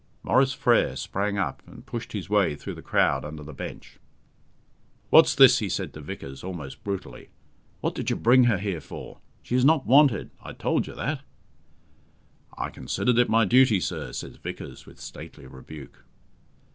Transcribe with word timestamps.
Maurice 0.23 0.53
Frere 0.53 0.95
sprang 0.95 1.37
up 1.37 1.61
and 1.67 1.85
pushed 1.85 2.13
his 2.13 2.27
way 2.27 2.55
through 2.55 2.73
the 2.73 2.81
crowd 2.81 3.23
under 3.23 3.43
the 3.43 3.53
bench. 3.53 3.99
"What's 5.11 5.35
this?" 5.35 5.59
he 5.59 5.69
said 5.69 5.93
to 5.93 6.01
Vickers, 6.01 6.43
almost 6.43 6.83
brutally. 6.83 7.29
"What 7.81 7.93
did 7.93 8.09
you 8.09 8.15
bring 8.15 8.45
her 8.45 8.57
here 8.57 8.81
for? 8.81 9.19
She 9.43 9.55
is 9.55 9.63
not 9.63 9.85
wanted. 9.85 10.31
I 10.41 10.53
told 10.53 10.87
you 10.87 10.95
that." 10.95 11.21
"I 12.57 12.71
considered 12.71 13.19
it 13.19 13.29
my 13.29 13.45
duty, 13.45 13.79
sir," 13.79 14.11
says 14.11 14.37
Vickers, 14.37 14.87
with 14.87 14.99
stately 14.99 15.45
rebuke. 15.45 16.03